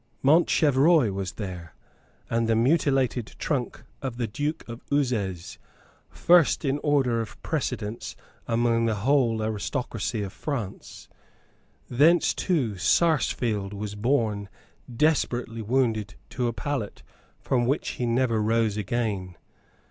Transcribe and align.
Montchevreuil 0.23 1.11
was 1.11 1.33
there, 1.33 1.75
and 2.27 2.47
the 2.49 2.55
mutilated 2.55 3.35
trunk 3.37 3.83
of 4.01 4.17
the 4.17 4.25
Duke 4.25 4.67
of 4.67 4.83
Uzes, 4.89 5.59
first 6.09 6.65
in 6.65 6.79
order 6.81 7.21
of 7.21 7.39
precedence 7.43 8.15
among 8.47 8.85
the 8.85 8.95
whole 9.05 9.43
aristocracy 9.43 10.23
of 10.23 10.33
France. 10.33 11.07
Thence 11.87 12.33
too 12.33 12.79
Sarsfield 12.79 13.73
was 13.73 13.93
borne 13.93 14.49
desperately 14.91 15.61
wounded 15.61 16.15
to 16.31 16.47
a 16.47 16.51
pallet 16.53 17.03
from 17.39 17.67
which 17.67 17.89
he 17.89 18.07
never 18.07 18.41
rose 18.41 18.77
again. 18.77 19.37